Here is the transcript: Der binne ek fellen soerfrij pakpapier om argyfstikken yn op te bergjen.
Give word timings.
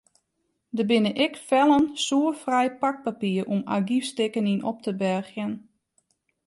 Der 0.77 0.85
binne 0.91 1.11
ek 1.25 1.35
fellen 1.47 1.85
soerfrij 2.05 2.69
pakpapier 2.81 3.45
om 3.53 3.61
argyfstikken 3.75 4.49
yn 4.53 4.65
op 4.71 4.77
te 4.85 4.93
bergjen. 5.01 5.53